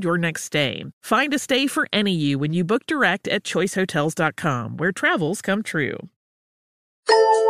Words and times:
your 0.00 0.18
next 0.18 0.44
stay. 0.44 0.84
Find 1.02 1.32
a 1.34 1.38
stay 1.38 1.66
for 1.66 1.88
any 1.92 2.12
you 2.12 2.38
when 2.38 2.52
you 2.52 2.64
book 2.64 2.86
direct 2.86 3.28
at 3.28 3.44
choicehotels.com, 3.44 4.78
where 4.78 4.92
travels 4.92 5.42
come 5.42 5.62
true. 5.62 5.98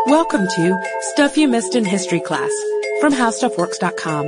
Welcome 0.07 0.49
to 0.49 0.83
Stuff 1.13 1.37
You 1.37 1.47
Missed 1.47 1.77
in 1.77 1.85
History 1.85 2.21
Class 2.21 2.51
from 3.01 3.13
HowStuffWorks.com. 3.13 4.27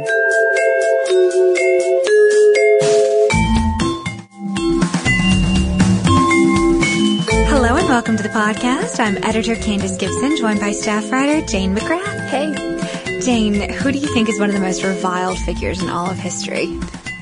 Hello 7.49 7.77
and 7.77 7.89
welcome 7.89 8.17
to 8.17 8.23
the 8.23 8.29
podcast. 8.29 9.01
I'm 9.01 9.17
editor 9.25 9.57
Candace 9.57 9.97
Gibson, 9.97 10.37
joined 10.37 10.61
by 10.61 10.73
staff 10.73 11.11
writer 11.11 11.45
Jane 11.47 11.75
McGrath. 11.75 12.29
Hey. 12.29 13.21
Jane, 13.21 13.71
who 13.73 13.91
do 13.91 13.99
you 13.99 14.07
think 14.13 14.29
is 14.29 14.39
one 14.39 14.51
of 14.51 14.55
the 14.55 14.61
most 14.61 14.85
reviled 14.85 15.39
figures 15.39 15.83
in 15.83 15.89
all 15.89 16.11
of 16.11 16.19
history? 16.19 16.79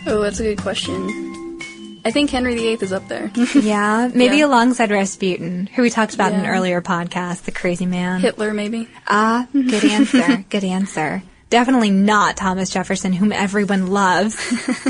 Oh, 0.06 0.20
that's 0.22 0.40
a 0.40 0.42
good 0.42 0.60
question. 0.60 1.60
I 2.04 2.10
think 2.10 2.30
Henry 2.30 2.54
VIII 2.56 2.78
is 2.80 2.92
up 2.92 3.06
there. 3.08 3.30
yeah, 3.54 4.10
maybe 4.12 4.38
Yeah. 4.38 4.46
alongside 4.46 4.90
Rasputin, 4.90 5.68
who 5.68 5.82
we 5.82 5.90
talked 5.90 6.14
about 6.14 6.32
in 6.32 6.40
an 6.40 6.46
earlier 6.46 6.82
podcast, 6.82 7.42
the 7.42 7.52
crazy 7.52 7.86
man. 7.86 8.20
Hitler, 8.20 8.52
maybe. 8.52 8.88
Ah, 9.06 9.46
good 9.52 9.84
answer. 9.84 10.44
good 10.50 10.64
answer. 10.64 11.22
Definitely 11.50 11.90
not 11.90 12.36
Thomas 12.36 12.70
Jefferson, 12.70 13.12
whom 13.12 13.30
everyone 13.30 13.88
loves, 13.88 14.34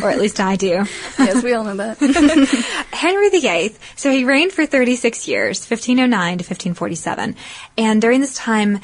or 0.03 0.09
at 0.11 0.19
least 0.19 0.41
I 0.41 0.57
do. 0.57 0.87
Yes, 1.19 1.43
we 1.43 1.53
all 1.53 1.65
know 1.65 1.75
that. 1.77 1.99
Henry 2.93 3.29
VIII. 3.31 3.75
So 3.97 4.11
he 4.11 4.25
reigned 4.25 4.53
for 4.53 4.65
36 4.65 5.29
years, 5.29 5.59
1509 5.61 6.39
to 6.39 6.43
1547. 6.43 7.37
And 7.77 8.01
during 8.01 8.21
this 8.21 8.35
time, 8.37 8.79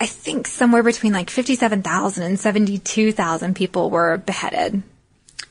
I 0.00 0.06
think 0.06 0.46
somewhere 0.48 0.82
between 0.82 1.12
like 1.12 1.28
57,000 1.30 2.22
and 2.24 2.40
72,000 2.40 3.54
people 3.54 3.90
were 3.90 4.16
beheaded. 4.16 4.82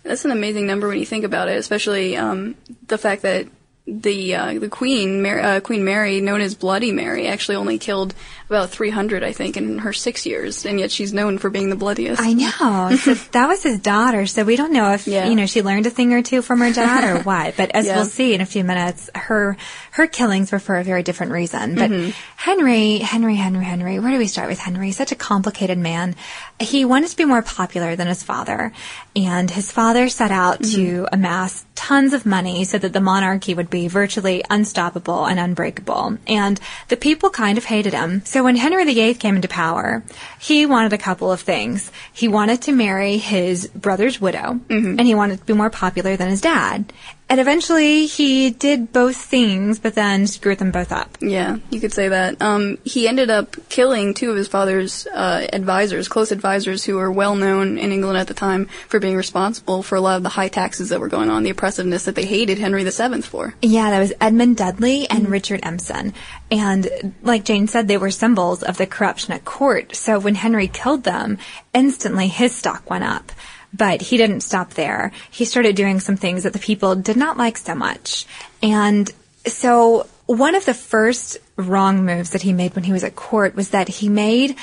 That's 0.08 0.24
an 0.24 0.32
amazing 0.32 0.66
number 0.66 0.88
when 0.88 1.00
you 1.00 1.06
think 1.06 1.26
about 1.26 1.50
it, 1.50 1.58
especially 1.58 2.16
um, 2.16 2.56
the 2.88 2.98
fact 2.98 3.24
that 3.24 3.48
the 3.88 4.36
uh, 4.36 4.60
the 4.60 4.70
Queen, 4.70 5.22
Mar- 5.24 5.40
uh, 5.40 5.60
Queen 5.62 5.86
Mary, 5.86 6.20
known 6.22 6.42
as 6.42 6.56
Bloody 6.56 6.92
Mary, 6.92 7.28
actually 7.28 7.56
only 7.56 7.78
killed 7.78 8.14
about 8.50 8.70
300, 8.70 9.24
I 9.24 9.34
think, 9.34 9.58
in 9.58 9.80
her 9.80 9.92
six 9.92 10.26
years, 10.26 10.66
and 10.66 10.80
yet 10.80 10.90
she's 10.92 11.14
known 11.14 11.38
for 11.38 11.50
being 11.50 11.70
the 11.70 11.76
bloodiest. 11.76 12.22
I 12.22 12.32
know. 12.34 12.96
So 12.98 13.14
that 13.14 13.48
was 13.48 13.62
his 13.64 13.80
daughter. 13.80 14.26
So 14.26 14.44
we 14.46 14.56
don't 14.56 14.72
know 14.72 14.94
if, 14.94 15.06
Yeah. 15.08 15.28
you 15.28 15.36
know, 15.36 15.46
she 15.46 15.62
learned 15.62 15.86
a 15.86 15.90
thing 15.90 16.14
or 16.14 16.22
two 16.22 16.42
from 16.42 16.60
her 16.60 16.72
dad 16.72 17.04
or 17.04 17.24
what. 17.24 17.58
But 17.58 17.72
as 17.72 17.86
Yeah. 17.86 17.98
we'll 17.98 18.06
see 18.06 18.34
in 18.34 18.40
a 18.42 18.46
few 18.46 18.64
minutes, 18.64 19.10
her, 19.16 19.58
her 19.92 20.08
killings 20.08 20.52
were 20.54 20.60
for 20.60 20.78
a 20.78 20.84
very 20.86 21.04
different 21.04 21.34
reason. 21.34 21.76
But 21.76 21.92
Mm-hmm. 21.92 22.12
Henry, 22.38 22.98
Henry, 23.00 23.36
Henry, 23.36 23.66
Henry, 23.66 24.00
where 24.00 24.12
do 24.12 24.18
we 24.18 24.28
start 24.28 24.48
with 24.48 24.60
Henry? 24.60 24.92
Such 24.94 25.12
a 25.12 25.16
complicated 25.16 25.78
man. 25.78 26.16
He 26.60 26.86
wanted 26.86 27.10
to 27.10 27.18
be 27.18 27.26
more 27.26 27.42
popular 27.42 27.98
than 27.98 28.08
his 28.08 28.24
father. 28.24 28.72
And 29.16 29.52
his 29.52 29.72
father 29.72 30.08
set 30.10 30.32
out 30.32 30.60
Mm-hmm. 30.62 30.76
to 30.76 31.08
amass 31.12 31.66
tons 31.78 32.12
of 32.12 32.26
money 32.26 32.66
so 32.66 32.78
that 32.78 32.92
the 32.92 33.00
monarchy 33.00 33.54
would 33.54 33.70
be 33.70 33.88
virtually 33.88 34.44
unstoppable 34.50 35.26
and 35.26 35.40
unbreakable. 35.40 36.18
And 36.26 36.60
the 36.90 36.98
people 36.98 37.30
kind 37.30 37.58
of 37.58 37.66
hated 37.66 37.94
him. 37.94 38.24
So 38.26 38.44
when 38.44 38.58
Henry 38.58 38.84
VIII 38.84 39.14
came 39.14 39.36
into 39.36 39.48
power, 39.48 40.04
he 40.40 40.66
wanted 40.66 40.92
a 40.92 40.98
couple 40.98 41.32
of 41.32 41.40
things. 41.40 41.92
He 42.12 42.28
wanted 42.28 42.64
to 42.64 42.72
marry 42.72 43.18
his 43.18 43.68
brother's 43.68 44.20
widow, 44.20 44.60
mm-hmm. 44.68 44.98
and 44.98 45.02
he 45.02 45.16
wanted 45.16 45.40
to 45.40 45.46
be 45.46 45.54
more 45.54 45.70
popular 45.70 46.18
than 46.18 46.30
his 46.30 46.42
dad. 46.42 46.92
And 47.30 47.42
eventually 47.42 48.06
he 48.06 48.52
did 48.52 48.94
both 48.94 49.18
things, 49.18 49.80
but 49.80 49.96
then 49.96 50.28
screwed 50.28 50.60
them 50.60 50.72
both 50.72 50.94
up. 50.94 51.18
Yeah, 51.20 51.58
you 51.70 51.82
could 51.82 51.92
say 51.92 52.08
that. 52.08 52.42
Um, 52.42 52.78
he 52.86 53.08
ended 53.08 53.30
up 53.30 53.58
killing 53.68 54.14
two 54.14 54.32
of 54.32 54.38
his 54.38 54.48
father's 54.48 55.06
uh, 55.08 55.46
advisors, 55.52 56.08
close 56.08 56.32
advisors, 56.32 56.86
who 56.86 56.96
were 56.96 57.12
well 57.12 57.36
known 57.36 57.78
in 57.78 57.92
England 57.92 58.18
at 58.18 58.28
the 58.28 58.34
time 58.34 58.68
for 58.88 59.00
being 59.00 59.18
responsible 59.18 59.84
for 59.84 59.96
a 59.96 60.02
lot 60.02 60.18
of 60.18 60.24
the 60.24 60.30
high 60.30 60.48
taxes 60.48 60.90
that 60.90 61.02
were 61.02 61.10
going 61.10 61.30
on, 61.30 61.44
the 61.44 61.50
oppressiveness 61.50 62.06
that 62.06 62.16
they 62.16 62.26
hated 62.26 62.60
Henry 62.60 62.84
VII 62.86 63.22
for. 63.22 63.54
Yeah, 63.62 63.90
that 63.90 64.00
was 64.00 64.14
Edmund 64.22 64.56
Dudley 64.56 65.10
and 65.10 65.28
Richard 65.30 65.60
Empson. 65.64 66.14
And 66.50 67.14
like 67.24 67.44
Jane 67.44 67.68
said, 67.68 67.88
they 67.90 67.98
were 67.98 68.12
symbols 68.12 68.64
of 68.64 68.78
the 68.78 68.88
corruption 68.88 69.34
at 69.34 69.44
court. 69.44 69.96
So 69.96 70.18
when 70.18 70.36
Henry 70.36 70.70
killed 70.70 71.04
them, 71.04 71.40
instantly 71.74 72.28
his 72.28 72.56
stock 72.56 72.90
went 72.90 73.04
up. 73.04 73.34
But 73.74 74.02
he 74.02 74.18
didn't 74.18 74.42
stop 74.42 74.72
there. 74.72 75.12
He 75.30 75.46
started 75.46 75.76
doing 75.76 76.00
some 76.00 76.18
things 76.18 76.44
that 76.44 76.54
the 76.54 76.60
people 76.60 76.96
did 76.96 77.18
not 77.18 77.38
like 77.38 77.58
so 77.58 77.76
much. 77.76 78.26
And 78.64 79.12
so 79.46 80.08
one 80.26 80.56
of 80.56 80.66
the 80.66 80.74
first 80.74 81.38
wrong 81.56 82.06
moves 82.06 82.32
that 82.32 82.42
he 82.42 82.54
made 82.54 82.76
when 82.76 82.84
he 82.84 82.92
was 82.92 83.04
at 83.04 83.16
court 83.16 83.56
was 83.56 83.70
that 83.70 83.88
he 83.88 84.10
made 84.10 84.56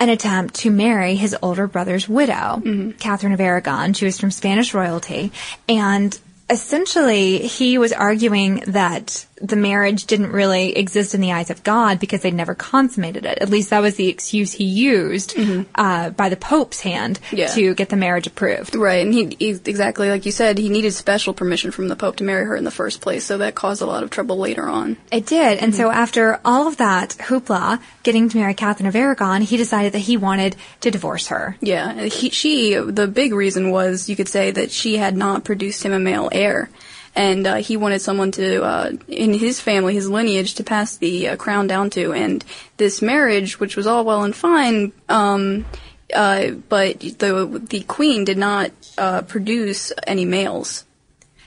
an 0.00 0.08
attempt 0.08 0.54
to 0.56 0.70
marry 0.70 1.14
his 1.14 1.36
older 1.40 1.66
brother's 1.66 2.08
widow, 2.08 2.60
mm-hmm. 2.62 2.90
Catherine 2.92 3.32
of 3.32 3.40
Aragon. 3.40 3.92
She 3.92 4.04
was 4.04 4.18
from 4.18 4.30
Spanish 4.30 4.74
royalty. 4.74 5.30
And 5.68 6.18
essentially, 6.50 7.38
he 7.38 7.78
was 7.78 7.92
arguing 7.92 8.64
that 8.66 9.26
the 9.42 9.56
marriage 9.56 10.06
didn't 10.06 10.30
really 10.30 10.76
exist 10.76 11.14
in 11.14 11.20
the 11.20 11.32
eyes 11.32 11.50
of 11.50 11.64
God 11.64 11.98
because 11.98 12.22
they'd 12.22 12.32
never 12.32 12.54
consummated 12.54 13.26
it. 13.26 13.38
At 13.38 13.48
least 13.50 13.70
that 13.70 13.82
was 13.82 13.96
the 13.96 14.08
excuse 14.08 14.52
he 14.52 14.64
used 14.64 15.36
uh, 15.74 16.10
by 16.10 16.28
the 16.28 16.36
Pope's 16.36 16.80
hand 16.80 17.18
Mm-hmm. 17.24 17.36
Yeah. 17.36 17.46
to 17.48 17.74
get 17.74 17.88
the 17.88 17.96
marriage 17.96 18.26
approved. 18.26 18.74
Right, 18.76 19.04
and 19.04 19.12
he, 19.12 19.36
he 19.38 19.48
exactly 19.50 20.08
like 20.08 20.24
you 20.26 20.32
said, 20.32 20.58
he 20.58 20.68
needed 20.68 20.92
special 20.92 21.34
permission 21.34 21.70
from 21.70 21.88
the 21.88 21.96
Pope 21.96 22.16
to 22.16 22.24
marry 22.24 22.44
her 22.44 22.54
in 22.56 22.64
the 22.64 22.70
first 22.70 23.00
place, 23.00 23.24
so 23.24 23.38
that 23.38 23.54
caused 23.54 23.82
a 23.82 23.86
lot 23.86 24.02
of 24.02 24.10
trouble 24.10 24.36
later 24.38 24.68
on. 24.68 24.96
It 25.10 25.26
did. 25.26 25.58
And 25.58 25.74
so 25.74 25.90
after 25.90 26.40
all 26.44 26.68
of 26.68 26.76
that 26.78 27.10
hoopla, 27.18 27.80
getting 28.04 28.28
to 28.28 28.36
marry 28.36 28.54
Catherine 28.54 28.86
of 28.86 28.94
Aragon, 28.96 29.42
he 29.42 29.56
decided 29.56 29.92
that 29.94 29.98
he 30.00 30.16
wanted 30.16 30.56
to 30.82 30.90
divorce 30.90 31.28
her. 31.28 31.56
Yeah, 31.60 32.04
he, 32.04 32.30
she, 32.30 32.74
the 32.74 33.08
big 33.08 33.32
reason 33.34 33.70
was, 33.70 34.08
you 34.08 34.16
could 34.16 34.28
say, 34.28 34.50
that 34.52 34.70
she 34.70 34.96
had 34.96 35.16
not 35.16 35.44
produced 35.44 35.82
him 35.82 35.92
a 35.92 35.98
male 35.98 36.28
heir. 36.32 36.70
And 37.16 37.46
uh, 37.46 37.54
he 37.56 37.76
wanted 37.76 38.00
someone 38.00 38.32
to, 38.32 38.62
uh, 38.64 38.92
in 39.06 39.34
his 39.34 39.60
family, 39.60 39.94
his 39.94 40.10
lineage, 40.10 40.54
to 40.54 40.64
pass 40.64 40.96
the 40.96 41.28
uh, 41.28 41.36
crown 41.36 41.68
down 41.68 41.90
to. 41.90 42.12
And 42.12 42.44
this 42.76 43.00
marriage, 43.00 43.60
which 43.60 43.76
was 43.76 43.86
all 43.86 44.04
well 44.04 44.24
and 44.24 44.34
fine, 44.34 44.92
um, 45.08 45.64
uh, 46.12 46.50
but 46.68 47.00
the 47.00 47.62
the 47.68 47.82
queen 47.82 48.24
did 48.24 48.38
not 48.38 48.72
uh, 48.98 49.22
produce 49.22 49.92
any 50.06 50.24
males. 50.24 50.84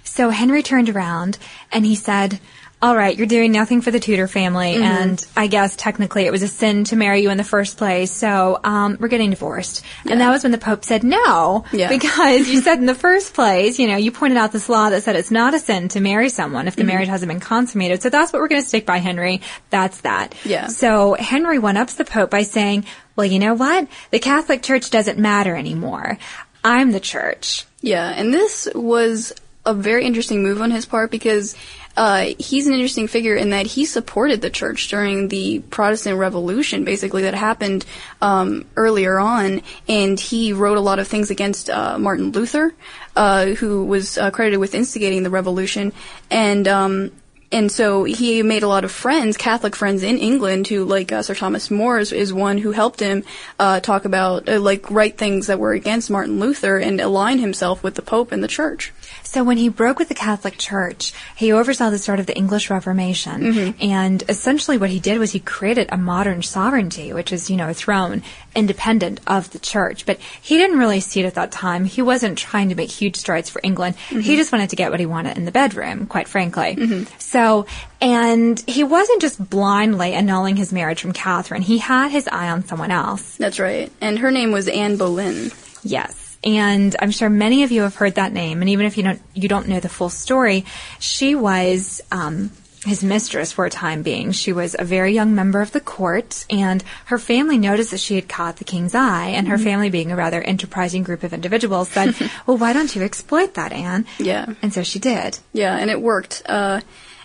So 0.03 0.29
Henry 0.29 0.63
turned 0.63 0.89
around 0.89 1.37
and 1.71 1.85
he 1.85 1.95
said, 1.95 2.39
all 2.79 2.95
right, 2.95 3.17
you're 3.17 3.25
doing 3.25 3.51
nothing 3.51 3.81
for 3.81 3.89
the 3.89 3.99
Tudor 3.99 4.27
family, 4.27 4.73
Mm-hmm. 4.75 4.83
and 4.83 5.27
I 5.35 5.47
guess 5.47 5.75
technically 5.75 6.25
it 6.25 6.31
was 6.31 6.43
a 6.43 6.47
sin 6.47 6.83
to 6.85 6.95
marry 6.95 7.21
you 7.23 7.31
in 7.31 7.37
the 7.37 7.43
first 7.43 7.75
place, 7.77 8.11
so 8.11 8.59
um, 8.63 8.97
we're 8.99 9.07
getting 9.07 9.31
divorced. 9.31 9.83
And 10.05 10.21
that 10.21 10.29
was 10.29 10.43
when 10.43 10.51
the 10.51 10.59
Pope 10.59 10.85
said 10.85 11.03
no, 11.03 11.65
Yeah. 11.71 11.89
because 11.89 12.47
you 12.47 12.61
said 12.67 12.77
in 12.77 12.85
the 12.85 12.93
first 12.93 13.33
place, 13.33 13.79
you 13.79 13.87
know, 13.87 13.97
you 13.97 14.11
pointed 14.11 14.37
out 14.37 14.51
this 14.51 14.69
law 14.69 14.91
that 14.91 15.01
said 15.01 15.15
it's 15.15 15.31
not 15.31 15.55
a 15.55 15.59
sin 15.59 15.87
to 15.89 15.99
marry 15.99 16.29
someone 16.29 16.67
if 16.67 16.73
Mm-hmm. 16.75 16.81
the 16.81 16.85
marriage 16.93 17.07
hasn't 17.07 17.29
been 17.31 17.39
consummated. 17.39 18.03
So 18.03 18.09
that's 18.11 18.31
what 18.31 18.41
we're 18.43 18.47
going 18.47 18.61
to 18.61 18.67
stick 18.67 18.85
by, 18.85 18.97
Henry. 18.97 19.41
That's 19.71 20.01
that. 20.01 20.35
Yeah. 20.45 20.67
So 20.67 21.15
Henry 21.15 21.57
one 21.57 21.77
ups 21.77 21.95
the 21.95 22.05
Pope 22.05 22.29
by 22.29 22.43
saying, 22.43 22.85
well, 23.15 23.25
you 23.25 23.39
know 23.39 23.55
what? 23.55 23.87
The 24.11 24.19
Catholic 24.19 24.61
Church 24.61 24.91
doesn't 24.91 25.17
matter 25.17 25.55
anymore. 25.55 26.19
I'm 26.63 26.91
the 26.91 26.99
church. 26.99 27.65
Yeah, 27.81 28.07
and 28.15 28.31
this 28.31 28.67
was 28.75 29.33
a 29.65 29.73
very 29.73 30.05
interesting 30.05 30.43
move 30.43 30.61
on 30.61 30.69
his 30.71 30.85
part 30.85 31.09
because 31.11 31.55
uh, 31.97 32.33
he's 32.37 32.67
an 32.67 32.73
interesting 32.73 33.07
figure 33.07 33.35
in 33.35 33.49
that 33.49 33.65
he 33.65 33.83
supported 33.83 34.39
the 34.39 34.51
church 34.51 34.87
during 34.87 35.29
the 35.29 35.59
Protestant 35.59 36.19
Revolution, 36.19 36.85
basically 36.85 37.23
that 37.23 37.33
happened 37.33 37.85
um, 38.21 38.65
earlier 38.75 39.17
on, 39.17 39.63
and 39.89 40.19
he 40.19 40.53
wrote 40.53 40.77
a 40.77 40.81
lot 40.81 40.99
of 40.99 41.07
things 41.07 41.31
against 41.31 41.71
uh, 41.71 41.97
Martin 41.97 42.31
Luther, 42.31 42.75
uh, 43.15 43.47
who 43.47 43.83
was 43.83 44.17
uh, 44.19 44.29
credited 44.29 44.59
with 44.59 44.75
instigating 44.75 45.23
the 45.23 45.31
revolution, 45.31 45.91
and. 46.29 46.67
Um, 46.67 47.11
and 47.51 47.71
so 47.71 48.03
he 48.03 48.43
made 48.43 48.63
a 48.63 48.67
lot 48.67 48.83
of 48.83 48.91
friends, 48.91 49.37
Catholic 49.37 49.75
friends 49.75 50.03
in 50.03 50.17
England, 50.17 50.67
who 50.67 50.83
like 50.83 51.11
uh, 51.11 51.21
Sir 51.21 51.33
Thomas 51.33 51.71
More 51.71 51.99
is, 51.99 52.11
is 52.11 52.33
one 52.33 52.57
who 52.57 52.71
helped 52.71 52.99
him 52.99 53.23
uh, 53.57 53.79
talk 53.79 54.05
about 54.05 54.49
uh, 54.49 54.59
like 54.59 54.91
write 54.91 55.17
things 55.17 55.47
that 55.47 55.59
were 55.59 55.71
against 55.71 56.09
Martin 56.09 56.39
Luther 56.39 56.77
and 56.77 56.99
align 56.99 57.39
himself 57.39 57.83
with 57.83 57.95
the 57.95 58.01
Pope 58.01 58.31
and 58.31 58.43
the 58.43 58.49
Church. 58.49 58.91
So 59.23 59.43
when 59.43 59.57
he 59.57 59.69
broke 59.69 59.99
with 59.99 60.09
the 60.09 60.15
Catholic 60.15 60.57
Church, 60.57 61.13
he 61.35 61.51
oversaw 61.51 61.89
the 61.89 61.97
start 61.97 62.19
of 62.19 62.25
the 62.25 62.37
English 62.37 62.69
Reformation. 62.69 63.41
Mm-hmm. 63.41 63.81
And 63.81 64.23
essentially 64.27 64.77
what 64.77 64.89
he 64.89 64.99
did 64.99 65.19
was 65.19 65.31
he 65.31 65.39
created 65.39 65.89
a 65.91 65.97
modern 65.97 66.41
sovereignty, 66.43 67.13
which 67.13 67.31
is, 67.31 67.49
you 67.49 67.57
know, 67.57 67.69
a 67.69 67.73
throne 67.73 68.23
independent 68.57 69.21
of 69.27 69.49
the 69.51 69.59
church. 69.59 70.05
But 70.05 70.19
he 70.41 70.57
didn't 70.57 70.79
really 70.79 70.99
see 70.99 71.21
it 71.21 71.25
at 71.25 71.35
that 71.35 71.51
time. 71.51 71.85
He 71.85 72.01
wasn't 72.01 72.37
trying 72.37 72.69
to 72.69 72.75
make 72.75 72.89
huge 72.89 73.15
strides 73.15 73.49
for 73.49 73.61
England. 73.63 73.95
Mm-hmm. 74.09 74.19
He 74.19 74.35
just 74.35 74.51
wanted 74.51 74.71
to 74.71 74.75
get 74.75 74.91
what 74.91 74.99
he 74.99 75.05
wanted 75.05 75.37
in 75.37 75.45
the 75.45 75.51
bedroom, 75.51 76.07
quite 76.07 76.27
frankly. 76.27 76.75
So, 77.19 77.67
and 78.01 78.59
he 78.67 78.83
wasn't 78.83 79.21
just 79.21 79.49
blindly 79.49 80.13
annulling 80.13 80.55
his 80.57 80.73
marriage 80.73 81.01
from 81.01 81.13
Catherine. 81.13 81.61
He 81.61 81.77
had 81.77 82.11
his 82.11 82.27
eye 82.27 82.49
on 82.49 82.65
someone 82.65 82.91
else. 82.91 83.37
That's 83.37 83.59
right. 83.59 83.91
And 84.01 84.19
her 84.19 84.31
name 84.31 84.51
was 84.51 84.67
Anne 84.67 84.97
Boleyn. 84.97 85.51
Yes. 85.83 86.37
And 86.43 86.95
I'm 86.99 87.11
sure 87.11 87.29
many 87.29 87.63
of 87.63 87.71
you 87.71 87.83
have 87.83 87.95
heard 87.95 88.15
that 88.15 88.33
name. 88.33 88.61
And 88.61 88.69
even 88.69 88.85
if 88.85 88.97
you 88.97 89.03
don't, 89.03 89.21
you 89.33 89.47
don't 89.47 89.67
know 89.67 89.79
the 89.79 89.89
full 89.89 90.09
story, 90.09 90.65
she 90.99 91.35
was, 91.35 92.01
um, 92.11 92.51
his 92.87 93.03
mistress 93.03 93.51
for 93.51 93.65
a 93.65 93.69
time 93.69 94.01
being. 94.01 94.31
She 94.31 94.53
was 94.53 94.75
a 94.77 94.83
very 94.83 95.13
young 95.13 95.35
member 95.35 95.61
of 95.61 95.71
the 95.71 95.79
court, 95.79 96.45
and 96.49 96.83
her 97.05 97.19
family 97.19 97.57
noticed 97.57 97.91
that 97.91 97.99
she 97.99 98.15
had 98.15 98.27
caught 98.27 98.57
the 98.57 98.63
king's 98.63 98.95
eye, 98.95 99.27
and 99.29 99.47
her 99.47 99.57
family, 99.57 99.89
being 99.89 100.11
a 100.11 100.15
rather 100.15 100.41
enterprising 100.41 101.03
group 101.03 101.23
of 101.23 101.33
individuals, 101.33 101.89
said, 101.89 102.15
Well, 102.45 102.57
why 102.57 102.73
don't 102.73 102.95
you 102.95 103.03
exploit 103.03 103.53
that, 103.55 103.71
Anne? 103.71 104.05
Yeah. 104.17 104.53
And 104.61 104.73
so 104.73 104.83
she 104.83 104.99
did. 104.99 105.37
Yeah, 105.53 105.75
and 105.77 105.89
it 105.89 106.01
worked. 106.01 106.43
Uh, 106.45 106.81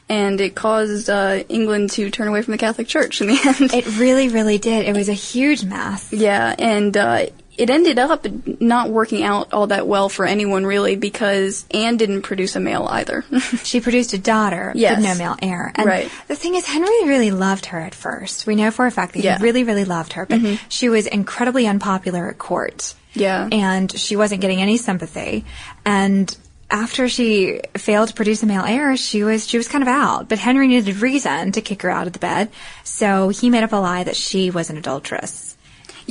and 0.08 0.40
it 0.40 0.54
caused 0.54 1.08
uh, 1.08 1.44
England 1.48 1.90
to 1.92 2.10
turn 2.10 2.28
away 2.28 2.42
from 2.42 2.52
the 2.52 2.58
Catholic 2.58 2.86
Church 2.86 3.20
in 3.20 3.28
the 3.28 3.38
end. 3.60 3.72
It 3.72 3.98
really, 3.98 4.28
really 4.28 4.58
did. 4.58 4.86
It 4.86 4.94
was 4.94 5.08
a 5.08 5.14
huge 5.14 5.64
mess. 5.64 6.12
Yeah, 6.12 6.54
and 6.58 6.96
uh, 6.96 7.26
it 7.58 7.68
ended 7.68 7.98
up 7.98 8.26
not 8.60 8.88
working 8.90 9.22
out 9.22 9.52
all 9.52 9.66
that 9.66 9.86
well 9.86 10.08
for 10.08 10.24
anyone 10.24 10.64
really 10.64 10.96
because 10.96 11.66
Anne 11.70 11.96
didn't 11.98 12.22
produce 12.22 12.56
a 12.56 12.60
male 12.60 12.86
either. 12.90 13.24
She 13.62 13.80
produced 13.80 14.14
a 14.14 14.18
daughter, 14.18 14.72
Yes. 14.74 14.96
but 14.96 15.02
no 15.08 15.14
male 15.16 15.36
heir. 15.42 15.70
And 15.74 15.86
Right. 15.86 16.10
the 16.28 16.34
thing 16.36 16.54
is, 16.54 16.66
Henry 16.66 16.88
really 17.06 17.30
loved 17.30 17.66
her 17.66 17.78
at 17.78 17.94
first. 17.94 18.46
We 18.46 18.56
know 18.56 18.70
for 18.70 18.86
a 18.86 18.90
fact 18.90 19.12
that 19.14 19.22
Yeah. 19.22 19.34
Mm-hmm. 19.34 19.42
he 19.42 19.44
really, 19.44 19.64
really 19.64 19.84
loved 19.84 20.14
her, 20.14 20.24
but 20.26 20.40
she 20.70 20.88
was 20.88 21.06
incredibly 21.06 21.66
unpopular 21.66 22.28
at 22.30 22.38
court. 22.38 22.94
Yeah. 23.14 23.48
And 23.52 23.92
she 23.92 24.16
wasn't 24.16 24.40
getting 24.40 24.62
any 24.62 24.78
sympathy. 24.78 25.44
And 25.84 26.34
after 26.70 27.06
she 27.06 27.60
failed 27.76 28.08
to 28.08 28.14
produce 28.14 28.42
a 28.42 28.46
male 28.46 28.64
heir, 28.64 28.96
she 28.96 29.24
was 29.24 29.46
she 29.46 29.58
was 29.58 29.68
kind 29.68 29.82
of 29.82 29.88
out. 29.88 30.30
But 30.30 30.38
Henry 30.38 30.66
needed 30.68 30.96
a 30.96 30.98
reason 30.98 31.52
to 31.52 31.60
kick 31.60 31.82
her 31.82 31.90
out 31.90 32.06
of 32.06 32.14
the 32.14 32.18
bed, 32.18 32.48
so 32.82 33.28
he 33.28 33.50
made 33.50 33.62
up 33.62 33.72
a 33.72 33.76
lie 33.76 34.04
that 34.04 34.16
she 34.16 34.50
was 34.50 34.70
an 34.70 34.78
adulteress. 34.78 35.51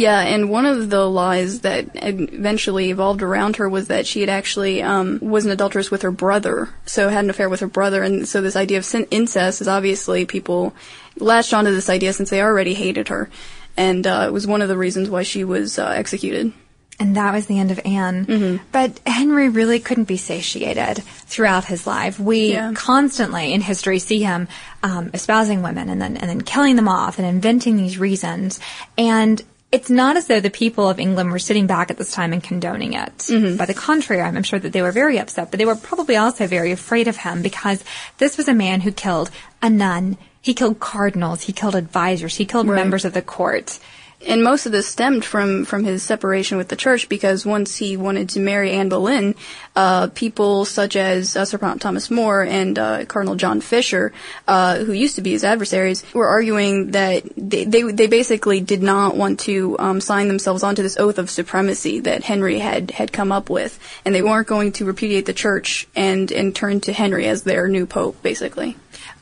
Yeah, 0.02 0.20
and 0.20 0.50
one 0.50 0.66
of 0.66 0.90
the 0.90 1.08
lies 1.08 1.62
that 1.62 1.90
eventually 1.94 2.90
evolved 2.90 3.22
around 3.22 3.58
her 3.58 3.70
was 3.70 3.88
that 3.90 4.08
she 4.08 4.22
had 4.22 4.30
actually 4.30 4.82
um, 4.82 5.20
was 5.22 5.46
an 5.46 5.52
adulteress 5.52 5.92
with 5.92 6.02
her 6.02 6.12
brother, 6.12 6.70
so 6.88 7.10
had 7.10 7.24
an 7.24 7.30
affair 7.30 7.50
with 7.50 7.60
her 7.60 7.68
brother, 7.68 8.02
and 8.02 8.28
so 8.28 8.42
this 8.42 8.56
idea 8.56 8.80
of 8.80 8.96
incest 9.12 9.62
is 9.62 9.68
obviously 9.68 10.26
people 10.26 10.74
latched 11.18 11.54
onto 11.54 11.72
this 11.72 11.90
idea 11.90 12.14
since 12.14 12.32
they 12.32 12.42
already 12.42 12.74
hated 12.74 13.10
her, 13.10 13.30
and 13.78 14.08
uh, 14.08 14.24
it 14.28 14.34
was 14.34 14.48
one 14.48 14.64
of 14.64 14.70
the 14.70 14.78
reasons 14.78 15.08
why 15.08 15.22
she 15.22 15.44
was 15.44 15.78
uh, 15.78 15.86
executed. 15.86 16.52
And 17.00 17.16
that 17.16 17.34
was 17.34 17.48
the 17.48 17.58
end 17.58 17.72
of 17.72 17.80
Anne. 17.84 18.26
Mm-hmm. 18.26 18.64
But 18.72 19.00
Henry 19.08 19.50
really 19.50 19.80
couldn't 19.80 20.08
be 20.08 20.18
satiated 20.18 21.04
throughout 21.04 21.66
his 21.66 21.88
life. 21.88 22.20
We 22.20 22.54
Yeah. 22.54 22.74
constantly 22.76 23.54
in 23.54 23.62
history 23.62 23.98
see 23.98 24.22
him 24.22 24.48
um, 24.84 25.10
espousing 25.14 25.64
women 25.64 25.90
and 25.90 26.00
then 26.00 26.18
and 26.18 26.30
then 26.30 26.42
killing 26.42 26.76
them 26.76 26.88
off 26.88 27.18
and 27.18 27.28
inventing 27.28 27.76
these 27.78 27.98
reasons. 27.98 28.60
And 29.00 29.42
it's 29.72 29.90
not 29.90 30.18
as 30.18 30.28
though 30.28 30.40
the 30.40 30.50
people 30.50 30.90
of 30.90 31.00
England 31.00 31.32
were 31.32 31.40
sitting 31.40 31.66
back 31.68 31.90
at 31.90 31.98
this 31.98 32.12
time 32.12 32.34
and 32.34 32.44
condoning 32.44 32.94
it. 32.94 33.18
Mm-hmm. 33.18 33.58
By 33.58 33.66
the 33.66 33.74
contrary, 33.74 34.22
I'm 34.22 34.44
sure 34.44 34.60
that 34.60 34.74
they 34.74 34.82
were 34.82 34.92
very 34.92 35.18
upset, 35.18 35.50
but 35.50 35.58
they 35.58 35.66
were 35.66 35.76
probably 35.76 36.18
also 36.18 36.46
very 36.48 36.72
afraid 36.72 37.08
of 37.08 37.18
him 37.18 37.42
because 37.42 37.84
this 38.18 38.38
was 38.38 38.48
a 38.48 38.54
man 38.54 38.82
who 38.82 38.92
killed 38.92 39.32
a 39.62 39.70
nun. 39.70 40.18
He 40.42 40.54
killed 40.54 40.80
cardinals. 40.80 41.44
He 41.44 41.54
killed 41.54 41.76
advisors. 41.76 42.36
He 42.36 42.46
killed 42.46 42.68
Right. 42.68 42.76
members 42.76 43.06
of 43.06 43.14
the 43.14 43.22
court. 43.22 43.80
And 44.28 44.44
most 44.44 44.68
of 44.68 44.72
this 44.72 44.88
stemmed 44.88 45.26
from 45.26 45.66
from 45.66 45.84
his 45.84 46.04
separation 46.04 46.58
with 46.58 46.68
the 46.68 46.76
church 46.76 47.10
because 47.10 47.46
once 47.46 47.78
he 47.78 47.98
wanted 47.98 48.30
to 48.30 48.40
marry 48.40 48.72
Anne 48.72 48.90
Boleyn, 48.90 49.36
uh, 49.76 50.08
people 50.08 50.66
such 50.66 50.96
as 50.96 51.36
uh, 51.36 51.44
Sir 51.46 51.58
Thomas 51.58 52.12
More 52.12 52.44
and 52.44 52.78
uh, 52.78 53.06
Cardinal 53.06 53.36
John 53.36 53.62
Fisher, 53.62 54.14
uh, 54.48 54.78
who 54.78 54.94
used 54.94 55.16
to 55.16 55.22
be 55.22 55.32
his 55.32 55.44
adversaries, 55.44 56.04
were 56.14 56.28
arguing 56.28 56.92
that 56.92 57.24
they 57.36 57.66
they, 57.66 57.82
they 57.82 58.08
basically 58.08 58.62
did 58.62 58.84
not 58.84 59.18
want 59.18 59.40
to 59.42 59.78
um, 59.80 60.00
sign 60.00 60.28
themselves 60.28 60.62
onto 60.62 60.84
this 60.84 60.98
oath 60.98 61.18
of 61.18 61.30
supremacy 61.30 62.00
that 62.02 62.24
Henry 62.24 62.60
had 62.60 62.92
had 62.92 63.12
come 63.12 63.32
up 63.32 63.50
with, 63.50 63.80
and 64.06 64.14
they 64.14 64.22
weren't 64.22 64.48
going 64.48 64.72
to 64.74 64.86
repudiate 64.86 65.26
the 65.26 65.34
church 65.34 65.88
and 65.96 66.32
and 66.32 66.56
turn 66.56 66.80
to 66.82 66.94
Henry 66.94 67.28
as 67.28 67.42
their 67.42 67.68
new 67.68 67.88
pope, 67.88 68.22
basically. 68.22 68.78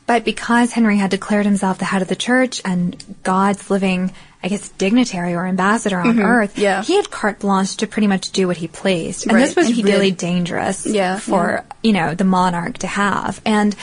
But 0.06 0.24
because 0.24 0.72
Henry 0.72 0.96
had 0.96 1.10
declared 1.12 1.46
himself 1.46 1.78
the 1.78 1.84
head 1.84 2.02
of 2.02 2.08
the 2.08 2.16
church 2.16 2.60
and 2.64 2.96
God's 3.22 3.70
living, 3.70 4.12
I 4.42 4.48
guess, 4.48 4.68
dignitary 4.70 5.34
or 5.34 5.44
ambassador 5.46 5.98
on 5.98 6.18
earth, 6.20 6.52
Mm-hmm. 6.52 6.60
yeah. 6.62 6.82
he 6.82 6.96
had 6.96 7.10
carte 7.10 7.40
blanche 7.40 7.76
to 7.76 7.86
pretty 7.86 8.06
much 8.06 8.30
do 8.32 8.46
what 8.46 8.56
he 8.56 8.68
pleased. 8.68 9.26
And 9.26 9.34
Right, 9.36 9.40
this 9.44 9.54
was 9.56 9.66
and 9.68 9.84
really 9.84 10.10
did. 10.12 10.18
dangerous 10.18 10.86
Yeah, 10.86 11.18
for, 11.18 11.64
you 11.82 11.92
know, 11.92 12.14
the 12.14 12.24
monarch 12.24 12.78
to 12.78 12.86
have. 12.86 13.40
And 13.44 13.76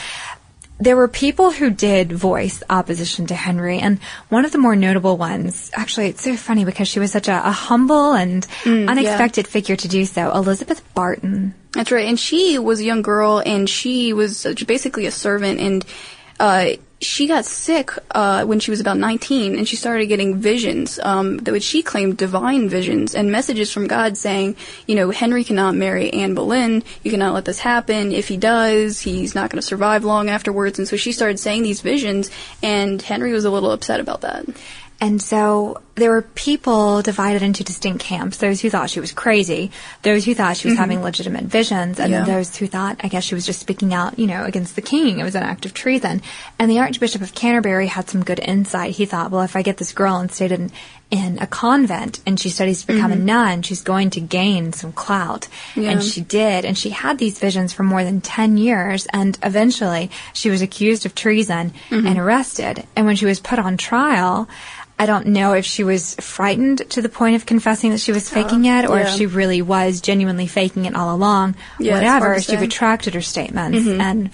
there 0.80 0.96
were 0.96 1.08
people 1.08 1.50
who 1.50 1.70
did 1.70 2.12
voice 2.12 2.62
opposition 2.70 3.26
to 3.28 3.34
Henry, 3.34 3.78
and 3.80 3.98
one 4.28 4.44
of 4.44 4.52
the 4.52 4.58
more 4.58 4.76
notable 4.76 5.16
ones, 5.16 5.70
actually, 5.74 6.06
it's 6.08 6.22
so 6.22 6.36
funny 6.36 6.64
because 6.64 6.86
she 6.86 7.00
was 7.00 7.10
such 7.10 7.26
a, 7.28 7.48
a 7.48 7.50
humble 7.52 8.12
and 8.12 8.46
Mm, 8.64 8.88
unexpected 8.88 9.46
figure 9.48 9.74
to 9.76 9.88
do 9.88 10.04
so, 10.04 10.30
Elizabeth 10.32 10.82
Barton. 10.94 11.54
That's 11.72 11.90
right. 11.92 12.06
And 12.06 12.18
she 12.18 12.58
was 12.60 12.78
a 12.80 12.84
young 12.84 13.02
girl, 13.02 13.42
and 13.44 13.68
she 13.68 14.12
was 14.12 14.44
basically 14.66 15.06
a 15.06 15.10
servant, 15.12 15.58
and 15.60 15.84
uh, 16.40 16.70
she 17.00 17.28
got 17.28 17.44
sick 17.44 17.92
uh, 18.10 18.44
when 18.44 18.58
she 18.58 18.70
was 18.70 18.80
about 18.80 18.98
19, 18.98 19.56
and 19.56 19.68
she 19.68 19.76
started 19.76 20.06
getting 20.06 20.38
visions, 20.38 20.98
um, 21.02 21.38
that 21.38 21.62
she 21.62 21.82
claimed 21.82 22.16
divine 22.16 22.68
visions 22.68 23.14
and 23.14 23.30
messages 23.30 23.72
from 23.72 23.86
God 23.86 24.16
saying, 24.16 24.56
you 24.86 24.96
know, 24.96 25.10
Henry 25.10 25.44
cannot 25.44 25.74
marry 25.74 26.12
Anne 26.12 26.34
Boleyn. 26.34 26.82
You 27.04 27.10
cannot 27.10 27.34
let 27.34 27.44
this 27.44 27.60
happen. 27.60 28.12
If 28.12 28.28
he 28.28 28.36
does, 28.36 29.00
he's 29.00 29.34
not 29.34 29.50
going 29.50 29.60
to 29.60 29.66
survive 29.66 30.04
long 30.04 30.28
afterwards. 30.28 30.78
And 30.78 30.88
so 30.88 30.96
she 30.96 31.12
started 31.12 31.38
saying 31.38 31.62
these 31.62 31.82
visions, 31.82 32.30
and 32.62 33.00
Henry 33.00 33.32
was 33.32 33.44
a 33.44 33.50
little 33.50 33.70
upset 33.70 34.00
about 34.00 34.22
that. 34.22 34.44
And 35.00 35.22
so 35.22 35.80
there 35.94 36.10
were 36.10 36.22
people 36.22 37.02
divided 37.02 37.42
into 37.42 37.62
distinct 37.62 38.00
camps. 38.00 38.38
Those 38.38 38.60
who 38.60 38.70
thought 38.70 38.90
she 38.90 38.98
was 39.00 39.12
crazy, 39.12 39.70
those 40.02 40.24
who 40.24 40.34
thought 40.34 40.56
she 40.56 40.68
was 40.68 40.74
mm-hmm. 40.74 40.80
having 40.80 41.02
legitimate 41.02 41.44
visions, 41.44 42.00
and 42.00 42.10
Yeah. 42.10 42.24
those 42.24 42.56
who 42.56 42.66
thought, 42.66 43.00
I 43.02 43.08
guess 43.08 43.24
she 43.24 43.34
was 43.34 43.46
just 43.46 43.60
speaking 43.60 43.94
out, 43.94 44.18
you 44.18 44.26
know, 44.26 44.44
against 44.44 44.74
the 44.74 44.82
king. 44.82 45.20
It 45.20 45.24
was 45.24 45.34
an 45.34 45.42
act 45.42 45.66
of 45.66 45.74
treason. 45.74 46.22
And 46.58 46.70
the 46.70 46.80
Archbishop 46.80 47.22
of 47.22 47.34
Canterbury 47.34 47.86
had 47.86 48.08
some 48.08 48.24
good 48.24 48.40
insight. 48.40 48.92
He 48.92 49.06
thought, 49.06 49.30
well, 49.30 49.42
if 49.42 49.54
I 49.54 49.62
get 49.62 49.76
this 49.76 49.92
girl 49.92 50.16
and 50.16 50.32
stayed 50.32 50.52
in, 50.52 50.70
in 51.10 51.38
a 51.38 51.46
convent 51.46 52.20
and 52.26 52.38
she 52.38 52.50
studies 52.50 52.82
to 52.82 52.88
become 52.88 53.12
a 53.12 53.16
mm-hmm. 53.16 53.26
nun, 53.26 53.62
she's 53.62 53.82
going 53.82 54.10
to 54.10 54.20
gain 54.20 54.72
some 54.72 54.92
clout. 54.92 55.48
Yeah. 55.74 55.90
And 55.90 56.02
she 56.02 56.20
did. 56.20 56.64
And 56.64 56.76
she 56.76 56.90
had 56.90 57.18
these 57.18 57.38
visions 57.38 57.72
for 57.72 57.82
more 57.82 58.04
than 58.04 58.20
10 58.20 58.56
years. 58.56 59.06
And 59.12 59.38
eventually 59.42 60.10
she 60.32 60.50
was 60.50 60.62
accused 60.62 61.06
of 61.06 61.14
treason 61.14 61.72
mm-hmm. 61.88 62.06
and 62.06 62.18
arrested. 62.18 62.84
And 62.94 63.06
when 63.06 63.16
she 63.16 63.26
was 63.26 63.40
put 63.40 63.58
on 63.58 63.76
trial, 63.76 64.48
I 64.98 65.06
don't 65.06 65.28
know 65.28 65.52
if 65.52 65.64
she 65.64 65.84
was 65.84 66.14
frightened 66.16 66.90
to 66.90 67.02
the 67.02 67.08
point 67.08 67.36
of 67.36 67.46
confessing 67.46 67.92
that 67.92 68.00
she 68.00 68.12
was 68.12 68.28
faking 68.28 68.64
it 68.64 68.88
or 68.88 68.98
if 68.98 69.10
she 69.10 69.26
really 69.26 69.62
was 69.62 70.00
genuinely 70.00 70.48
faking 70.48 70.86
it 70.86 70.96
all 70.96 71.14
along. 71.14 71.54
Yeah, 71.78 71.94
Whatever, 71.94 72.40
she 72.40 72.56
retracted 72.56 73.14
her 73.14 73.22
statements 73.22 73.78
mm-hmm. 73.78 74.00
and 74.00 74.30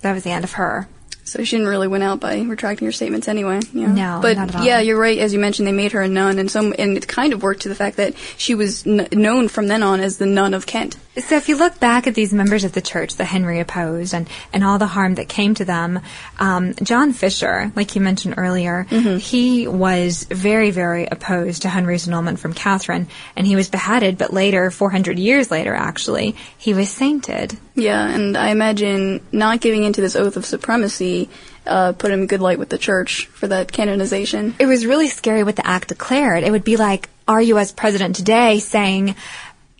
that 0.00 0.14
was 0.14 0.24
the 0.24 0.30
end 0.30 0.44
of 0.44 0.52
her. 0.52 0.88
So 1.24 1.42
she 1.42 1.56
didn't 1.56 1.68
really 1.68 1.88
win 1.88 2.02
out 2.02 2.20
by 2.20 2.40
retracting 2.40 2.86
her 2.86 2.92
statements 2.92 3.26
anyway. 3.26 3.60
Yeah. 3.72 3.92
No, 3.92 4.18
but 4.22 4.36
not 4.36 4.48
at 4.50 4.56
all. 4.56 4.64
yeah, 4.64 4.78
you're 4.78 4.98
right. 4.98 5.18
As 5.18 5.32
you 5.32 5.40
mentioned, 5.40 5.66
they 5.66 5.72
made 5.72 5.90
her 5.90 6.00
a 6.00 6.08
nun, 6.08 6.38
and 6.38 6.48
some, 6.48 6.72
and 6.78 6.96
it 6.96 7.08
kind 7.08 7.32
of 7.32 7.42
worked 7.42 7.62
to 7.62 7.68
the 7.68 7.74
fact 7.74 7.96
that 7.96 8.14
she 8.36 8.54
was 8.54 8.86
n- 8.86 9.08
known 9.12 9.48
from 9.48 9.66
then 9.66 9.82
on 9.82 9.98
as 9.98 10.18
the 10.18 10.26
nun 10.26 10.54
of 10.54 10.66
Kent. 10.66 10.96
So 11.18 11.36
if 11.36 11.48
you 11.48 11.56
look 11.56 11.80
back 11.80 12.06
at 12.06 12.14
these 12.14 12.32
members 12.32 12.64
of 12.64 12.72
the 12.72 12.82
church 12.82 13.16
that 13.16 13.24
Henry 13.24 13.60
opposed 13.60 14.12
and, 14.12 14.28
and 14.52 14.62
all 14.62 14.78
the 14.78 14.86
harm 14.86 15.14
that 15.14 15.28
came 15.28 15.54
to 15.54 15.64
them, 15.64 16.00
um, 16.38 16.74
John 16.82 17.12
Fisher, 17.12 17.72
like 17.74 17.94
you 17.94 18.02
mentioned 18.02 18.34
earlier, 18.36 18.86
he 19.18 19.66
was 19.66 20.24
very, 20.24 20.70
very 20.70 21.06
opposed 21.06 21.62
to 21.62 21.68
Henry's 21.68 22.06
annulment 22.06 22.38
from 22.38 22.52
Catherine, 22.52 23.06
and 23.34 23.46
he 23.46 23.56
was 23.56 23.70
beheaded, 23.70 24.18
but 24.18 24.32
later, 24.32 24.70
400 24.70 25.18
years 25.18 25.50
later 25.50 25.74
actually, 25.74 26.36
he 26.58 26.74
was 26.74 26.90
sainted. 26.90 27.56
Yeah, 27.74 28.06
and 28.06 28.36
I 28.36 28.50
imagine 28.50 29.24
not 29.32 29.60
giving 29.60 29.84
into 29.84 30.00
this 30.00 30.16
oath 30.16 30.36
of 30.36 30.44
supremacy 30.44 31.30
uh, 31.66 31.92
put 31.92 32.10
him 32.10 32.20
in 32.20 32.26
good 32.26 32.40
light 32.40 32.58
with 32.58 32.68
the 32.68 32.78
church 32.78 33.26
for 33.26 33.48
that 33.48 33.72
canonization. 33.72 34.54
It 34.58 34.66
was 34.66 34.86
really 34.86 35.08
scary 35.08 35.42
what 35.42 35.56
the 35.56 35.66
act 35.66 35.88
declared. 35.88 36.44
It 36.44 36.52
would 36.52 36.64
be 36.64 36.76
like 36.76 37.08
our 37.28 37.42
U.S. 37.42 37.72
president 37.72 38.16
today 38.16 38.60
saying, 38.60 39.16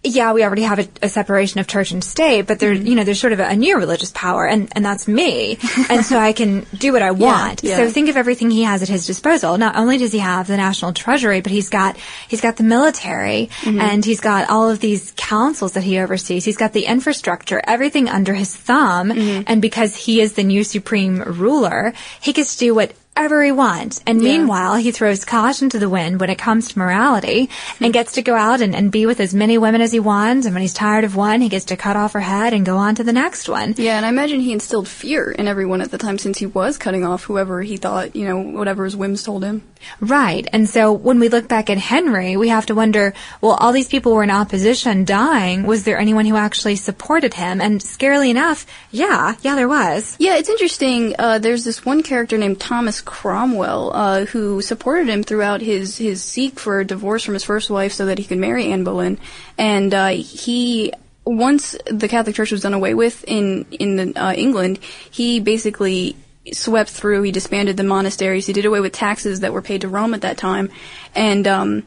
yeah, 0.07 0.33
we 0.33 0.45
already 0.45 0.63
have 0.63 0.79
a, 0.79 0.89
a 1.03 1.09
separation 1.09 1.61
of 1.61 1.67
church 1.67 1.91
and 1.91 2.03
state, 2.03 2.47
but 2.47 2.59
there, 2.59 2.75
mm-hmm. 2.75 2.87
you 2.87 2.95
know, 2.95 3.05
there's 3.05 3.21
sort 3.21 3.33
of 3.33 3.41
a, 3.41 3.49
a 3.49 3.57
new 3.57 3.77
religious 3.77 4.11
power, 4.13 4.47
and, 4.47 4.73
and 4.73 4.85
that's 4.85 5.09
me. 5.09 5.59
and 5.91 6.05
so 6.05 6.19
I 6.19 6.33
can 6.33 6.67
do 6.77 6.93
what 6.93 7.03
I 7.03 7.11
want. 7.11 7.63
yeah. 7.63 7.77
So 7.77 7.91
think 7.91 8.09
of 8.09 8.17
everything 8.17 8.51
he 8.51 8.63
has 8.63 8.83
at 8.83 8.89
his 8.89 9.07
disposal. 9.07 9.59
Not 9.59 9.77
only 9.77 9.99
does 9.99 10.13
he 10.13 10.19
have 10.19 10.47
the 10.47 10.57
national 10.57 10.93
treasury, 10.93 11.41
but 11.41 11.53
he's 11.53 11.69
got, 11.69 11.97
he's 12.29 12.41
got 12.41 12.57
the 12.57 12.65
military, 12.65 13.51
mm-hmm. 13.61 13.81
and 13.81 14.05
he's 14.05 14.21
got 14.21 14.49
all 14.49 14.71
of 14.71 14.81
these 14.81 15.13
councils 15.17 15.73
that 15.73 15.83
he 15.83 15.99
oversees. 15.99 16.45
He's 16.45 16.57
got 16.57 16.73
the 16.73 16.87
infrastructure, 16.87 17.61
everything 17.65 18.09
under 18.09 18.35
his 18.35 18.55
thumb. 18.55 19.11
Mm-hmm. 19.11 19.43
And 19.47 19.61
because 19.61 19.97
he 19.97 20.21
is 20.21 20.35
the 20.35 20.45
new 20.45 20.65
supreme 20.65 21.21
ruler, 21.23 21.93
he 22.21 22.33
gets 22.33 22.55
to 22.55 22.59
do 22.59 22.75
what 22.75 22.93
whatever 23.17 23.43
he 23.43 23.51
wants. 23.51 24.03
And 24.07 24.21
meanwhile, 24.21 24.77
he 24.77 24.93
throws 24.93 25.25
caution 25.25 25.71
to 25.71 25.79
the 25.79 25.89
wind 25.89 26.21
when 26.21 26.29
it 26.29 26.37
comes 26.37 26.69
to 26.69 26.79
morality 26.79 27.49
and 27.81 27.93
gets 27.93 28.13
to 28.13 28.23
go 28.23 28.37
out 28.37 28.61
and, 28.61 28.75
and 28.75 28.93
be 28.93 29.07
with 29.07 29.21
as 29.21 29.35
many 29.35 29.57
women 29.57 29.81
as 29.81 29.91
he 29.91 30.01
wants. 30.01 30.45
And 30.45 30.55
when 30.55 30.61
he's 30.61 30.75
tired 30.75 31.05
of 31.05 31.17
one, 31.17 31.41
he 31.41 31.49
gets 31.49 31.65
to 31.67 31.77
cut 31.77 31.97
off 31.97 32.13
her 32.13 32.21
head 32.21 32.53
and 32.53 32.67
go 32.67 32.77
on 32.77 32.95
to 32.97 33.05
the 33.05 33.15
next 33.15 33.49
one. 33.49 33.75
Yeah, 33.79 33.97
and 33.97 34.05
I 34.05 34.11
imagine 34.11 34.41
he 34.41 34.53
instilled 34.53 34.87
fear 34.87 35.31
in 35.31 35.49
everyone 35.49 35.81
at 35.81 35.91
the 35.91 35.99
time 35.99 36.19
since 36.19 36.39
he 36.39 36.47
was 36.47 36.77
cutting 36.77 37.05
off 37.05 37.25
whoever 37.25 37.63
he 37.63 37.79
thought, 37.79 38.15
you 38.15 38.27
know, 38.27 38.39
whatever 38.39 38.85
his 38.85 38.95
whims 38.95 39.23
told 39.23 39.43
him. 39.43 39.63
Right. 40.01 40.47
And 40.53 40.69
so 40.69 40.93
when 40.93 41.19
we 41.19 41.29
look 41.29 41.49
back 41.49 41.71
at 41.71 41.79
Henry, 41.79 42.37
we 42.37 42.49
have 42.49 42.67
to 42.67 42.75
wonder, 42.75 43.15
well, 43.41 43.53
all 43.53 43.73
these 43.73 43.89
people 43.89 44.13
were 44.15 44.25
in 44.25 44.31
opposition 44.31 45.05
dying. 45.05 45.65
Was 45.65 45.85
there 45.85 45.99
anyone 45.99 46.27
who 46.27 46.37
actually 46.37 46.77
supported 46.77 47.35
him? 47.35 47.61
And 47.61 47.81
scarily 47.81 48.29
enough, 48.29 48.67
yeah, 48.91 49.37
yeah, 49.43 49.55
there 49.55 49.69
was. 49.69 50.17
Yeah, 50.19 50.37
it's 50.37 50.49
interesting. 50.49 51.15
Uh, 51.19 51.39
there's 51.39 51.65
this 51.65 51.85
one 51.85 52.03
character 52.03 52.37
named 52.37 52.61
Thomas 52.61 53.01
Cromwell 53.07 53.93
uh, 53.95 54.25
who 54.27 54.61
supported 54.61 55.09
him 55.09 55.23
throughout 55.23 55.63
his 55.63 55.97
his 55.97 56.23
seek 56.23 56.59
for 56.59 56.81
a 56.81 56.85
divorce 56.85 57.25
from 57.25 57.35
his 57.35 57.45
first 57.45 57.71
wife 57.71 57.93
so 57.93 58.07
that 58.07 58.19
he 58.19 58.25
could 58.25 58.39
marry 58.39 58.71
Anne 58.71 58.85
Boleyn, 58.85 59.19
and 59.57 59.95
uh, 59.95 60.09
he. 60.09 60.93
Once 61.25 61.75
the 61.87 62.07
Catholic 62.07 62.37
Church 62.37 62.53
was 62.53 62.61
done 62.61 62.73
away 62.73 62.95
with 62.95 63.25
in 63.25 63.67
in 63.73 63.97
the, 63.97 64.23
uh, 64.23 64.33
England, 64.33 64.79
he 65.11 65.41
basically 65.41 66.15
swept 66.53 66.91
through. 66.91 67.23
He 67.23 67.33
disbanded 67.33 67.77
the 67.77 67.83
monasteries. 67.83 68.47
He 68.47 68.53
did 68.53 68.65
away 68.65 68.79
with 68.79 68.93
taxes 68.93 69.41
that 69.41 69.53
were 69.53 69.63
paid 69.63 69.81
to 69.81 69.89
Rome 69.89 70.15
at 70.15 70.21
that 70.21 70.37
time, 70.37 70.71
and 71.17 71.49
um, 71.49 71.83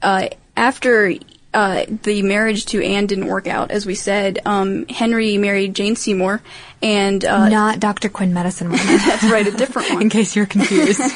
uh, 0.00 0.28
after 0.56 1.12
uh, 1.54 1.84
the 2.02 2.22
marriage 2.22 2.66
to 2.66 2.82
Anne 2.82 3.06
didn't 3.06 3.26
work 3.26 3.46
out, 3.46 3.70
as 3.70 3.84
we 3.84 3.94
said, 3.94 4.38
um, 4.46 4.86
Henry 4.86 5.36
married 5.36 5.74
Jane 5.74 5.96
Seymour, 5.96 6.40
and 6.82 7.24
uh, 7.24 7.48
Not 7.48 7.78
Dr. 7.78 8.08
Quinn 8.08 8.32
Medicine 8.32 8.70
Woman. 8.70 8.86
that's 8.86 9.24
right, 9.24 9.46
a 9.46 9.50
different 9.50 9.90
one. 9.92 10.02
in 10.02 10.10
case 10.10 10.34
you're 10.34 10.46
confused. 10.46 11.00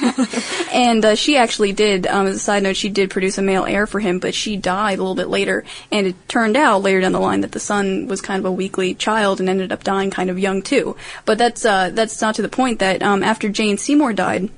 And 0.73 1.03
uh, 1.07 1.15
she 1.15 1.39
actually 1.39 1.73
did, 1.73 2.07
um, 2.07 2.27
as 2.27 2.37
a 2.37 2.39
side 2.39 2.63
note, 2.63 2.77
she 2.77 2.91
did 2.91 3.09
produce 3.09 3.39
a 3.39 3.43
male 3.43 3.65
heir 3.65 3.87
for 3.87 3.99
him, 3.99 4.19
but 4.19 4.35
she 4.35 4.59
died 4.59 4.99
a 4.99 5.03
little 5.03 5.15
bit 5.15 5.29
later. 5.29 5.65
And 5.91 6.07
it 6.07 6.29
turned 6.29 6.55
out 6.55 6.83
later 6.83 7.01
down 7.01 7.13
the 7.13 7.21
line 7.21 7.41
that 7.41 7.53
the 7.53 7.61
son 7.61 8.09
was 8.09 8.21
kind 8.21 8.39
of 8.39 8.45
a 8.45 8.53
weakly 8.53 8.95
child 8.95 9.41
and 9.41 9.49
ended 9.49 9.73
up 9.73 9.83
dying 9.83 10.11
kind 10.11 10.29
of 10.29 10.39
young 10.39 10.61
too. 10.61 10.95
But 11.25 11.39
that's 11.39 11.65
uh, 11.65 11.91
that's 11.91 12.21
not 12.21 12.35
to 12.35 12.43
the 12.43 12.51
point 12.51 12.81
that 12.81 13.03
um, 13.03 13.23
after 13.23 13.49
Jane 13.49 13.79
Seymour 13.79 14.13
died, 14.13 14.51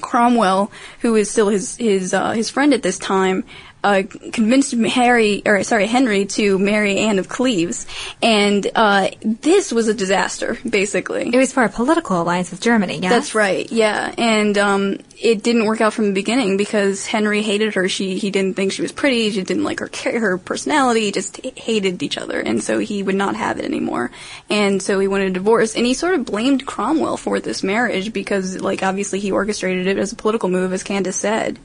Cromwell, 0.00 0.70
who 1.00 1.16
is 1.16 1.28
still 1.28 1.48
his 1.48 1.76
his 1.76 2.14
uh, 2.14 2.32
his 2.32 2.48
friend 2.48 2.72
at 2.72 2.82
this 2.82 2.98
time, 2.98 3.44
uh, 3.84 4.02
convinced 4.32 4.72
Harry 4.74 5.42
or 5.44 5.62
sorry 5.62 5.86
Henry 5.86 6.26
to 6.26 6.58
marry 6.58 6.98
Anne 6.98 7.18
of 7.18 7.28
Cleves, 7.28 7.86
and 8.22 8.66
uh, 8.74 9.08
this 9.22 9.72
was 9.72 9.88
a 9.88 9.94
disaster 9.94 10.58
basically. 10.68 11.28
it 11.32 11.36
was 11.36 11.52
for 11.52 11.64
a 11.64 11.68
political 11.68 12.20
alliance 12.20 12.50
with 12.50 12.60
Germany, 12.60 12.98
yeah? 12.98 13.10
That's 13.10 13.34
right, 13.34 13.70
yeah. 13.70 14.14
And 14.16 14.56
um, 14.58 14.98
it 15.20 15.42
didn't 15.42 15.66
work 15.66 15.80
out 15.80 15.92
from 15.92 16.06
the 16.06 16.12
beginning 16.12 16.56
because 16.56 17.06
Henry 17.06 17.42
hated 17.42 17.74
her. 17.74 17.88
She 17.88 18.18
he 18.18 18.30
didn't 18.30 18.54
think 18.54 18.72
she 18.72 18.82
was 18.82 18.92
pretty. 18.92 19.30
He 19.30 19.42
didn't 19.42 19.64
like 19.64 19.80
her 19.80 19.90
her 20.18 20.38
personality. 20.38 21.12
Just 21.12 21.44
hated 21.56 22.02
each 22.02 22.18
other, 22.18 22.40
and 22.40 22.62
so 22.62 22.78
he 22.78 23.02
would 23.02 23.14
not 23.14 23.36
have 23.36 23.58
it 23.58 23.64
anymore. 23.64 24.10
And 24.50 24.82
so 24.82 24.98
he 24.98 25.08
wanted 25.08 25.28
a 25.28 25.30
divorce. 25.30 25.74
And 25.76 25.86
he 25.86 25.94
sort 25.94 26.14
of 26.14 26.24
blamed 26.24 26.66
Cromwell 26.66 27.16
for 27.16 27.40
this 27.40 27.62
marriage 27.62 28.12
because, 28.12 28.60
like, 28.60 28.82
obviously 28.82 29.20
he 29.20 29.32
orchestrated 29.32 29.86
it 29.86 29.98
as 29.98 30.12
a 30.12 30.16
political 30.16 30.48
move, 30.48 30.72
as 30.72 30.82
Candace 30.82 31.16
said. 31.16 31.58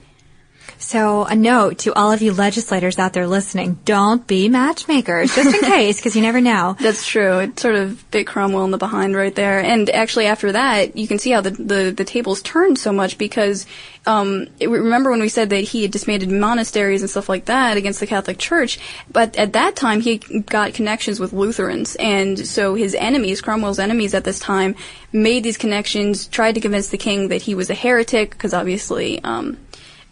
So 0.80 1.26
a 1.26 1.36
note 1.36 1.80
to 1.80 1.94
all 1.94 2.12
of 2.12 2.22
you 2.22 2.34
legislators 2.34 3.00
out 3.00 3.14
there 3.14 3.28
listening, 3.28 3.80
don't 3.84 4.26
be 4.28 4.48
matchmakers, 4.48 5.36
just 5.36 5.56
in 5.56 5.62
case, 5.72 5.98
because 5.98 6.16
you 6.16 6.22
never 6.22 6.40
know. 6.40 6.76
That's 6.80 7.06
true. 7.06 7.40
It 7.40 7.60
sort 7.60 7.76
of 7.76 8.10
bit 8.12 8.28
Cromwell 8.28 8.66
in 8.66 8.72
the 8.72 8.78
behind 8.78 9.16
right 9.16 9.34
there. 9.34 9.60
And 9.60 9.90
actually, 9.90 10.28
after 10.28 10.52
that, 10.52 10.96
you 10.96 11.08
can 11.08 11.20
see 11.20 11.32
how 11.32 11.42
the 11.42 11.52
the, 11.52 11.94
the 11.96 12.06
tables 12.06 12.42
turned 12.42 12.78
so 12.78 12.92
much 12.92 13.18
because 13.18 13.66
um, 14.06 14.48
it, 14.60 14.70
remember 14.70 15.12
when 15.12 15.20
we 15.20 15.30
said 15.30 15.50
that 15.50 15.64
he 15.64 15.82
had 15.82 15.92
disbanded 15.92 16.32
monasteries 16.32 17.02
and 17.02 17.10
stuff 17.10 17.28
like 17.28 17.46
that 17.46 17.78
against 17.78 18.00
the 18.00 18.08
Catholic 18.08 18.38
Church, 18.38 18.80
but 19.12 19.36
at 19.36 19.54
that 19.54 19.76
time 19.76 20.00
he 20.00 20.18
got 20.18 20.74
connections 20.74 21.20
with 21.20 21.34
Lutherans, 21.34 21.96
and 21.96 22.48
so 22.48 22.76
his 22.76 22.96
enemies, 22.96 23.42
Cromwell's 23.42 23.80
enemies 23.80 24.14
at 24.14 24.24
this 24.24 24.40
time, 24.40 24.76
made 25.12 25.44
these 25.44 25.58
connections, 25.58 26.28
tried 26.28 26.56
to 26.56 26.62
convince 26.62 26.90
the 26.90 26.98
king 26.98 27.30
that 27.30 27.42
he 27.42 27.56
was 27.56 27.70
a 27.70 27.76
heretic 27.76 28.32
because 28.32 28.54
obviously. 28.54 29.24
Um, 29.24 29.58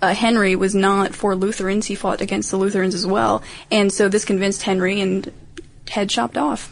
uh, 0.02 0.14
Henry 0.14 0.56
was 0.56 0.76
not 0.76 1.16
for 1.16 1.36
Lutherans. 1.36 1.86
He 1.86 1.96
fought 1.96 2.22
against 2.22 2.52
the 2.52 2.58
Lutherans 2.58 2.96
as 2.96 3.06
well. 3.06 3.44
And 3.72 3.92
so 3.92 4.10
this 4.10 4.26
convinced 4.26 4.64
Henry 4.64 5.02
and 5.02 5.32
head 5.90 6.10
chopped 6.10 6.38
off. 6.38 6.72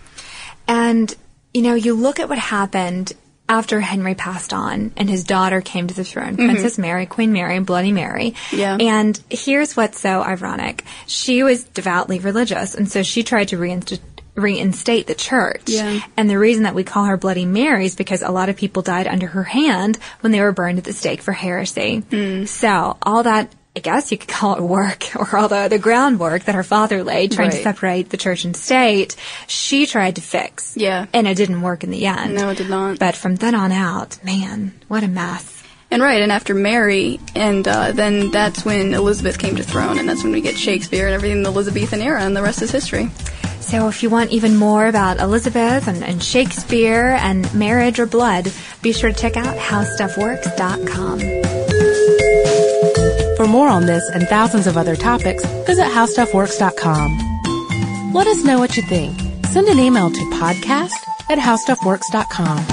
And, 0.68 1.14
you 1.54 1.62
know, 1.62 1.76
you 1.76 1.94
look 1.94 2.20
at 2.20 2.30
what 2.30 2.38
happened 2.38 3.14
after 3.50 3.82
Henry 3.82 4.16
passed 4.16 4.54
on 4.54 4.94
and 4.96 5.10
his 5.10 5.26
daughter 5.26 5.62
came 5.62 5.88
to 5.88 5.94
the 5.94 6.04
throne, 6.04 6.38
Princess 6.38 6.78
Mary, 6.78 7.06
Queen 7.06 7.34
Mary, 7.34 7.60
Bloody 7.60 7.92
Mary. 7.92 8.32
Mm-hmm. 8.32 8.58
Yeah. 8.58 8.78
And 8.80 9.20
here's 9.30 9.76
what's 9.76 10.00
so 10.00 10.22
ironic. 10.22 10.86
She 11.08 11.44
was 11.44 11.64
devoutly 11.66 12.20
religious, 12.20 12.74
and 12.74 12.90
so 12.90 13.04
she 13.04 13.24
tried 13.24 13.50
to 13.50 13.58
reinst- 13.58 14.00
reinstate 14.36 15.08
the 15.08 15.16
church. 15.16 15.64
Yeah. 15.68 16.02
And 16.18 16.30
the 16.30 16.40
reason 16.40 16.64
that 16.64 16.76
we 16.76 16.84
call 16.84 17.06
her 17.06 17.18
Bloody 17.18 17.46
Mary 17.46 17.86
is 17.86 17.96
because 17.96 18.22
a 18.22 18.32
lot 18.32 18.50
of 18.50 18.56
people 18.56 18.82
died 18.82 19.08
under 19.08 19.28
her 19.28 19.44
hand 19.44 19.98
when 20.22 20.32
they 20.32 20.42
were 20.42 20.52
burned 20.52 20.80
at 20.80 20.84
the 20.84 20.94
stake 20.94 21.22
for 21.22 21.32
heresy. 21.32 22.02
Mm. 22.10 22.48
So 22.48 22.98
all 23.02 23.24
that 23.24 23.54
I 23.76 23.80
guess 23.80 24.12
you 24.12 24.20
could 24.20 24.30
call 24.30 24.56
it 24.56 24.62
work, 24.62 25.04
or 25.16 25.36
all 25.36 25.48
the, 25.48 25.68
the 25.68 25.80
groundwork 25.80 26.44
that 26.44 26.56
her 26.56 26.64
father 26.64 27.04
laid, 27.04 27.32
trying 27.32 27.50
to 27.50 27.58
separate 27.58 28.10
the 28.10 28.18
church 28.18 28.46
and 28.46 28.56
state, 28.56 29.16
she 29.48 29.88
tried 29.88 30.18
to 30.18 30.22
fix. 30.22 30.78
Yeah. 30.78 31.08
And 31.12 31.28
it 31.28 31.36
didn't 31.36 31.62
work 31.62 31.84
in 31.84 31.90
the 31.90 32.06
end. 32.06 32.36
No, 32.36 32.50
it 32.50 32.58
did 32.58 32.70
not. 32.70 33.00
But 33.00 33.16
from 33.16 33.36
then 33.36 33.56
on 33.56 33.72
out, 33.72 34.24
man, 34.24 34.74
what 34.88 35.04
a 35.04 35.08
mess. 35.08 35.64
And 35.90 36.02
right, 36.02 36.22
and 36.24 36.32
after 36.32 36.56
Mary, 36.56 37.20
and 37.36 37.68
uh, 37.68 37.92
then 37.92 38.32
that's 38.32 38.66
when 38.66 38.96
Elizabeth 38.96 39.38
came 39.38 39.58
to 39.58 39.64
throne, 39.64 40.00
and 40.00 40.10
that's 40.10 40.24
when 40.24 40.32
we 40.32 40.42
get 40.42 40.58
Shakespeare 40.58 41.06
and 41.06 41.14
everything, 41.14 41.38
in 41.38 41.44
the 41.44 41.52
Elizabethan 41.52 42.02
era, 42.02 42.24
and 42.24 42.36
the 42.36 42.42
rest 42.42 42.64
is 42.64 42.72
history. 42.72 43.12
So 43.64 43.88
if 43.88 44.04
you 44.04 44.10
want 44.10 44.32
even 44.32 44.56
more 44.56 44.88
about 44.88 45.20
Elizabeth 45.20 45.88
and, 45.88 46.04
and 46.04 46.22
Shakespeare 46.22 47.18
and 47.20 47.52
marriage 47.54 48.00
or 48.00 48.06
blood, 48.06 48.52
be 48.82 48.94
sure 48.94 49.12
to 49.12 49.18
check 49.18 49.38
out 49.38 49.58
howstuffworks.com. 49.58 51.20
For 53.38 53.48
more 53.48 53.68
on 53.68 53.86
this 53.86 54.08
and 54.10 54.28
thousands 54.28 54.68
of 54.68 54.78
other 54.78 54.96
topics, 54.96 55.44
visit 55.66 55.86
howstuffworks.com. 55.86 58.12
Let 58.14 58.28
us 58.28 58.44
know 58.44 58.60
what 58.60 58.78
you 58.78 58.84
think. 58.84 59.20
Send 59.48 59.68
an 59.68 59.80
email 59.80 60.12
to 60.12 60.20
podcast 60.32 60.94
at 61.30 61.40
howstuffworks.com. 61.40 62.73